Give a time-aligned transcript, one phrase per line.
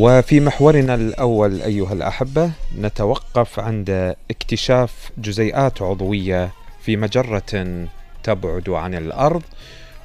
[0.00, 6.50] وفي محورنا الأول أيها الأحبة نتوقف عند اكتشاف جزيئات عضوية
[6.82, 7.86] في مجرة
[8.22, 9.42] تبعد عن الأرض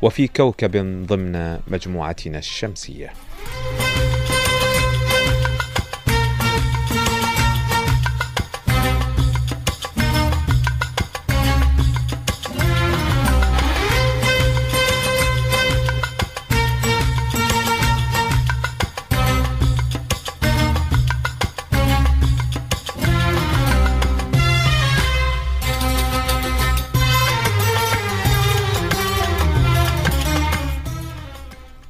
[0.02, 3.14] وفي كوكب ضمن مجموعتنا الشمسية.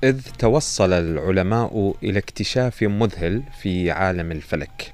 [0.05, 4.93] إذ توصل العلماء إلى اكتشاف مذهل في عالم الفلك.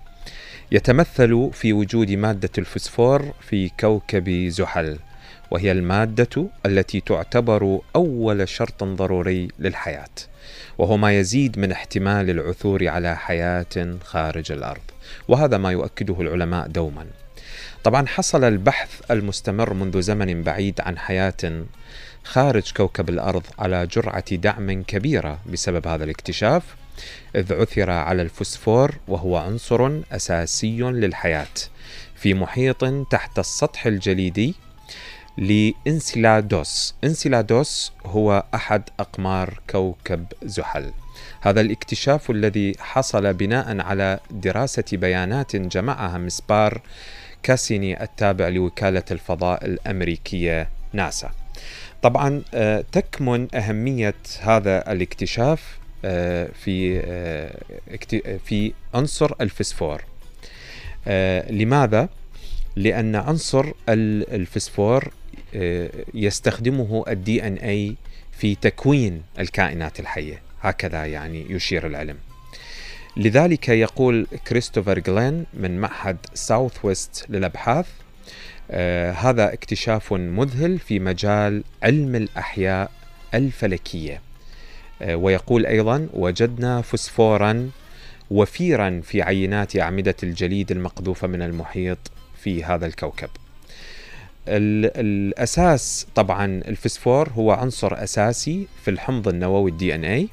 [0.72, 5.00] يتمثل في وجود مادة الفسفور في كوكب زحل
[5.52, 10.16] وهي المادة التي تعتبر أول شرط ضروري للحياة
[10.78, 14.82] وهو ما يزيد من احتمال العثور على حياة خارج الأرض
[15.28, 17.06] وهذا ما يؤكده العلماء دوما.
[17.84, 21.64] طبعا حصل البحث المستمر منذ زمن بعيد عن حياة
[22.24, 26.64] خارج كوكب الأرض على جرعة دعم كبيرة بسبب هذا الاكتشاف
[27.36, 31.48] إذ عثر على الفسفور وهو عنصر أساسي للحياة
[32.16, 34.56] في محيط تحت السطح الجليدي
[35.38, 36.96] لإنسيلادوس.
[37.04, 40.92] إنسيلادوس هو أحد أقمار كوكب زحل.
[41.42, 46.82] هذا الاكتشاف الذي حصل بناء على دراسة بيانات جمعها مسبار
[47.44, 51.32] كاسيني التابع لوكالة الفضاء الأمريكية ناسا.
[52.02, 60.04] طبعا آه، تكمن أهمية هذا الاكتشاف آه، في آه، في عنصر الفسفور.
[61.50, 62.10] لماذا؟
[62.76, 65.12] لأن عنصر الفسفور
[66.14, 67.96] يستخدمه الدي إن اي
[68.32, 70.42] في تكوين الكائنات الحية.
[70.62, 72.18] هكذا يعني يشير العلم.
[73.18, 78.11] لذلك يقول كريستوفر جلين من معهد ساوث ويست للأبحاث آه
[79.12, 82.92] هذا اكتشاف مذهل في مجال علم الأحياء
[83.34, 84.22] الفلكية.
[85.02, 87.70] آه ويقول أيضا وجدنا فسفورا
[88.32, 91.98] وفيرا في عينات أعمدة الجليد المقذوفة من المحيط
[92.44, 93.30] في هذا الكوكب.
[94.48, 100.30] الأساس طبعا الفسفور هو عنصر أساسي في الحمض النووي ال DNA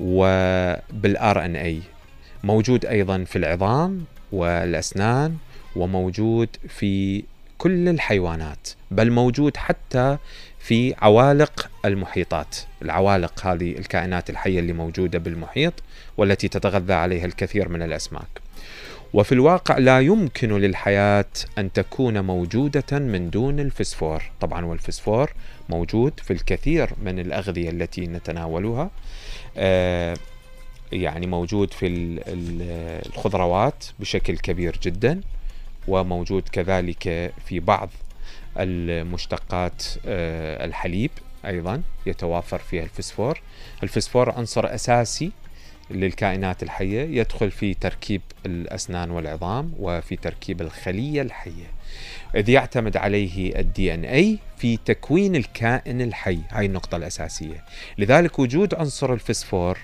[0.00, 1.82] وبالار إن اي
[2.44, 5.36] موجود أيضا في العظام والأسنان
[5.76, 7.24] وموجود في
[7.58, 10.18] كل الحيوانات بل موجود حتى
[10.58, 12.56] في عوالق المحيطات.
[12.82, 15.72] العوالق هذه الكائنات الحية اللي موجودة بالمحيط
[16.16, 18.28] والتي تتغذى عليها الكثير من الأسماك.
[19.12, 21.24] وفي الواقع لا يمكن للحياة
[21.58, 24.22] أن تكون موجودة من دون الفسفور.
[24.40, 25.32] طبعا والفسفور
[25.68, 28.90] موجود في الكثير من الأغذية التي نتناولها
[29.56, 30.16] آه
[30.92, 31.86] يعني موجود في
[33.06, 35.20] الخضروات بشكل كبير جدا.
[35.88, 37.90] وموجود كذلك في بعض
[38.58, 41.10] المشتقات آه الحليب
[41.46, 43.40] أيضا يتوافر فيها الفسفور.
[43.82, 45.32] الفسفور عنصر أساسي
[45.90, 51.70] للكائنات الحية يدخل في تركيب الأسنان والعظام وفي تركيب الخلية الحية.
[52.34, 56.38] إذ يعتمد عليه الدي ان اي في تكوين الكائن الحي.
[56.50, 57.64] هاي النقطة الأساسية.
[57.98, 59.78] لذلك وجود عنصر الفسفور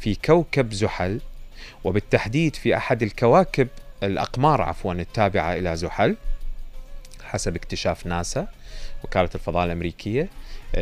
[0.00, 1.20] في كوكب زحل
[1.84, 3.68] وبالتحديد في أحد الكواكب
[4.02, 6.16] الأقمار عفوا التابعة إلى زحل
[7.24, 8.46] حسب اكتشاف ناسا
[9.04, 10.28] وكالة الفضاء الأمريكية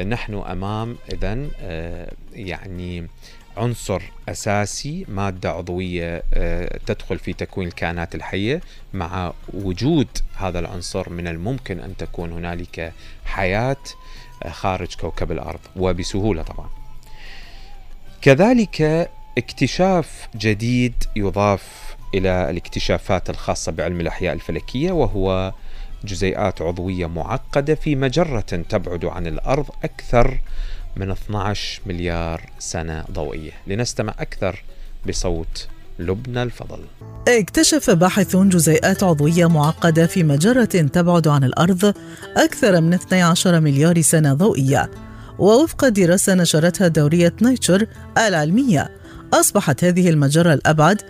[0.06, 3.08] نحن أمام إذن آه، يعني
[3.56, 8.60] عنصر أساسي مادة عضوية آه، تدخل في تكوين الكائنات الحية
[8.94, 12.92] مع وجود هذا العنصر من الممكن أن تكون هنالك
[13.24, 13.76] حياة
[14.42, 16.68] آه، خارج كوكب الأرض وبسهولة طبعا.
[18.22, 25.52] كذلك اكتشاف جديد يضاف إلى الاكتشافات الخاصة بعلم الأحياء الفلكية وهو
[26.04, 30.38] جزيئات عضوية معقدة في مجرة تبعد عن الأرض أكثر
[30.96, 33.52] من 12 مليار سنة ضوئية.
[33.66, 34.62] لنستمع أكثر
[35.08, 35.68] بصوت
[35.98, 36.80] لبنى الفضل.
[37.28, 41.94] اكتشف باحث جزيئات عضوية معقدة في مجرة تبعد عن الأرض
[42.36, 44.90] أكثر من 12 مليار سنة ضوئية
[45.38, 47.86] ووفق دراسة نشرتها دورية نيتشر
[48.18, 48.95] العلمية.
[49.34, 51.02] أصبحت هذه المجرة الأبعد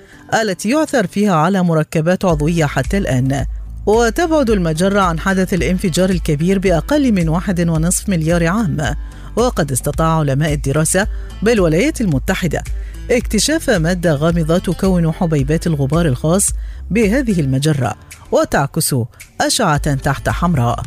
[0.42, 3.46] التي يعثر فيها على مركبات عضوية حتى الآن.
[3.86, 8.94] وتبعد المجرة عن حدث الانفجار الكبير بأقل من واحد ونصف مليار عام.
[9.36, 11.06] وقد استطاع علماء الدراسة
[11.42, 12.64] بالولايات المتحدة
[13.10, 16.50] اكتشاف مادة غامضة تكون حبيبات الغبار الخاص
[16.90, 17.94] بهذه المجرة
[18.32, 18.94] وتعكس
[19.40, 20.82] أشعة تحت حمراء.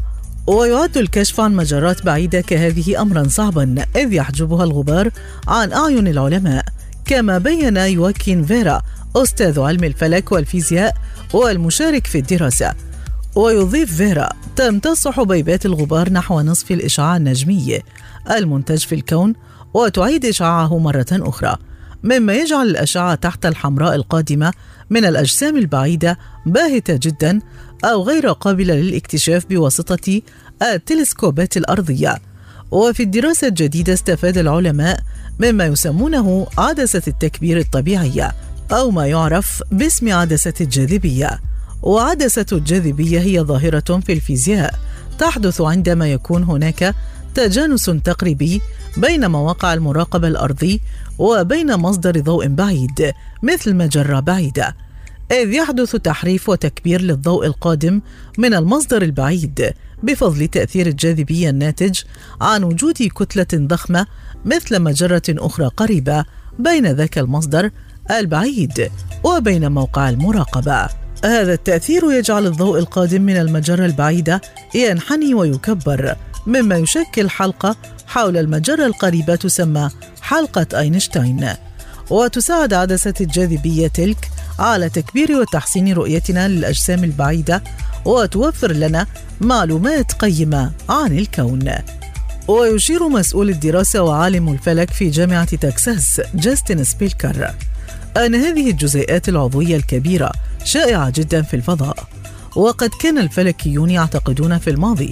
[0.47, 5.09] ويعد الكشف عن مجرات بعيدة كهذه أمرا صعبا إذ يحجبها الغبار
[5.47, 6.65] عن أعين العلماء.
[7.09, 8.81] كما بين يواكين فيرا
[9.15, 10.95] أستاذ علم الفلك والفيزياء
[11.33, 12.73] والمشارك في الدراسة.
[13.35, 17.79] ويضيف فيرا تمتص حبيبات الغبار نحو نصف الإشعاع النجمي
[18.31, 19.33] المنتج في الكون
[19.73, 21.55] وتعيد إشعاعه مرة أخرى
[22.03, 24.53] مما يجعل الأشعة تحت الحمراء القادمة
[24.89, 27.39] من الأجسام البعيدة باهتة جدا
[27.83, 30.21] أو غير قابلة للاكتشاف بواسطة
[30.61, 32.17] التلسكوبات الأرضية.
[32.71, 34.99] وفي الدراسة الجديدة استفاد العلماء
[35.39, 38.35] مما يسمونه عدسة التكبير الطبيعية
[38.71, 41.39] أو ما يعرف باسم عدسة الجاذبية.
[41.81, 44.73] وعدسة الجاذبية هي ظاهرة في الفيزياء
[45.19, 46.95] تحدث عندما يكون هناك
[47.35, 48.61] تجانس تقريبي
[48.97, 50.81] بين مواقع المراقبة الأرضي
[51.19, 53.13] وبين مصدر ضوء بعيد
[53.43, 54.75] مثل مجرة بعيدة
[55.31, 58.01] إذ يحدث تحريف وتكبير للضوء القادم
[58.37, 59.73] من المصدر البعيد.
[60.03, 62.01] بفضل تأثير الجاذبية الناتج
[62.41, 64.07] عن وجود كتلة ضخمة
[64.45, 66.25] مثل مجرة أخرى قريبة
[66.59, 67.71] بين ذاك المصدر
[68.11, 68.91] البعيد
[69.23, 70.89] وبين موقع المراقبة.
[71.25, 74.41] هذا التأثير يجعل الضوء القادم من المجرة البعيدة
[74.75, 76.15] ينحني ويكبر
[76.47, 77.75] مما يشكل حلقة
[78.07, 79.89] حول المجرة القريبة تسمى
[80.21, 81.49] حلقة أينشتاين
[82.09, 84.29] وتساعد عدسة الجاذبية تلك
[84.59, 87.63] على تكبير وتحسين رؤيتنا للأجسام البعيدة
[88.05, 89.07] وتوفر لنا
[89.41, 91.71] معلومات قيمة عن الكون.
[92.47, 97.53] ويشير مسؤول الدراسة وعالم الفلك في جامعة تكساس جاستن سبيلكر
[98.17, 100.31] أن هذه الجزيئات العضوية الكبيرة
[100.63, 102.07] شائعة جدا في الفضاء.
[102.55, 105.09] وقد كان الفلكيون يعتقدون في الماضي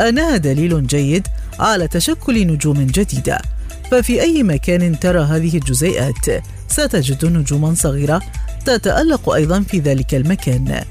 [0.00, 1.26] أنها دليل جيد
[1.58, 3.42] على تشكل نجوم جديدة.
[3.90, 8.22] ففي أي مكان ترى هذه الجزيئات ستجد نجوما صغيرة
[8.64, 10.84] تتألق أيضا في ذلك المكان.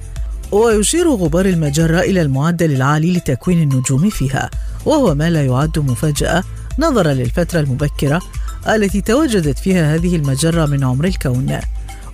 [0.52, 4.50] ويشير غبار المجرة إلى المعدل العالي لتكوين النجوم فيها
[4.86, 6.44] وهو ما لا يعد مفاجأة
[6.80, 8.22] نظرا للفترة المبكرة
[8.68, 11.60] التي تواجدت فيها هذه المجرة من عمر الكون.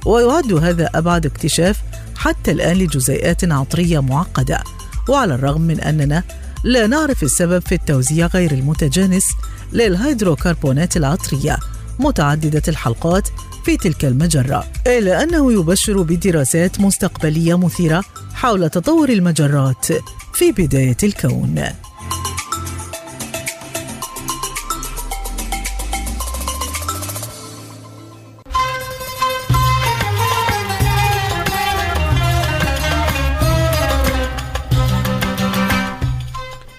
[0.06, 1.82] ويعد هذا أبعد اكتشاف
[2.16, 4.64] حتى الآن لجزيئات عطرية معقدة
[5.10, 6.24] وعلى الرغم من أننا
[6.64, 9.26] لا نعرف السبب في التوزيع غير المتجانس
[9.74, 11.58] للهيدروكربونات العطرية.
[12.02, 13.28] متعددة الحلقات
[13.66, 14.68] في تلك المجرة.
[14.88, 18.04] إلا أنه يبشر بدراسات مستقبلية مثيرة
[18.34, 19.86] حول تطور المجرات
[20.34, 21.64] في بداية الكون.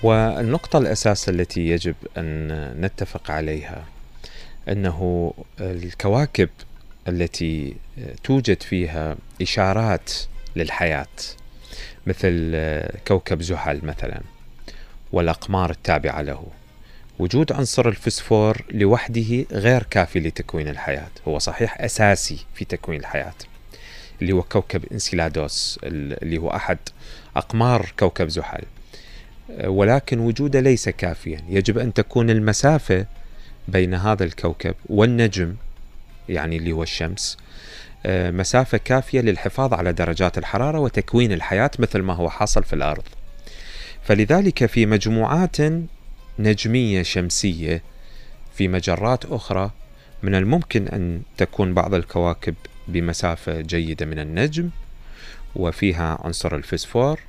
[0.03, 2.49] والنقطة الأساس التي يجب أن
[2.81, 3.85] نتفق عليها
[4.69, 6.49] أنه الكواكب
[7.09, 7.75] التي
[8.25, 10.13] توجد فيها إشارات
[10.57, 11.07] للحياة
[12.07, 12.57] مثل
[13.09, 14.21] كوكب زحل مثلا
[15.13, 16.47] والأقمار التابعة له.
[17.19, 23.35] وجود عنصر الفسفور لوحده غير كافي لتكوين الحياة هو صحيح أساسي في تكوين الحياة
[24.23, 26.79] اللي هو كوكب إنسيلادوس اللي هو أحد
[27.37, 28.63] أقمار كوكب زحل.
[29.65, 33.07] ولكن وجوده ليس كافيا يجب أن تكون المسافة
[33.69, 35.55] بين هذا الكوكب والنجم
[36.29, 37.37] يعني اللي هو الشمس
[38.07, 43.03] آه، مسافة كافية للحفاظ على درجات الحرارة وتكوين الحياة مثل ما هو حاصل في الأرض.
[44.03, 45.57] فلذلك في مجموعات
[46.39, 47.83] نجمية شمسية
[48.55, 49.71] في مجرات أخرى
[50.23, 52.55] من الممكن أن تكون بعض الكواكب
[52.89, 54.71] بمسافة جيدة من النجم
[55.57, 57.21] وفيها عنصر الفسفور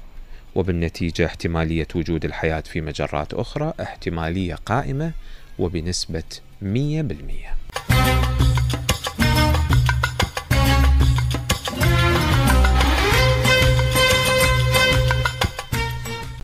[0.56, 5.12] وبالنتيجة احتمالية وجود الحياة في مجرات أخرى احتمالية قائمة
[5.60, 6.24] وبنسبة
[6.62, 7.63] 100%